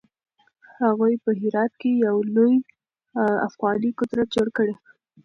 هغوی 0.81 1.13
په 1.23 1.29
هرات 1.41 1.71
کې 1.81 1.91
يو 2.05 2.15
لوی 2.35 2.55
افغاني 3.47 3.91
قدرت 3.99 4.27
جوړ 4.35 4.47
کړ. 4.57 4.67